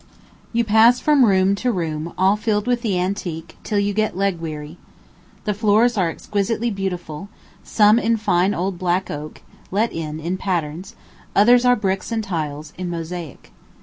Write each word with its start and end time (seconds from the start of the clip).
You 0.51 0.63
pass 0.63 0.99
from 0.99 1.23
room, 1.25 1.53
to 1.57 1.71
room, 1.71 2.11
all 2.17 2.35
filled 2.35 2.65
with 2.65 2.81
the 2.81 2.99
antique, 2.99 3.55
till 3.63 3.77
you 3.77 3.93
get 3.93 4.17
leg 4.17 4.39
weary. 4.39 4.79
The 5.45 5.53
floors 5.53 5.95
are 5.95 6.09
exquisitely 6.09 6.71
beautiful 6.71 7.29
some 7.63 7.99
in 7.99 8.17
fine 8.17 8.55
old 8.55 8.79
black 8.79 9.11
oak, 9.11 9.43
let 9.69 9.93
in, 9.93 10.19
in 10.19 10.37
patterns; 10.37 10.95
others 11.35 11.65
are 11.65 11.75
bricks 11.75 12.11
and 12.11 12.23
tiles, 12.23 12.73
in 12.79 12.89
mosaic. 12.89 13.51